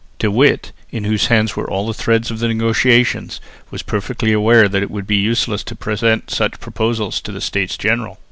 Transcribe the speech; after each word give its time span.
De 0.17 0.31
Witt, 0.31 0.71
in 0.89 1.03
whose 1.03 1.27
hands 1.27 1.55
were 1.55 1.69
all 1.69 1.85
the 1.85 1.93
threads 1.93 2.31
of 2.31 2.39
the 2.39 2.47
negotiations, 2.47 3.39
was 3.69 3.83
perfectly 3.83 4.31
aware 4.33 4.67
that 4.67 4.81
it 4.81 4.89
would 4.89 5.05
be 5.05 5.15
useless 5.17 5.63
to 5.63 5.75
present 5.75 6.31
such 6.31 6.59
proposals 6.59 7.21
to 7.21 7.31
the 7.31 7.39
States 7.39 7.77
General. 7.77 8.17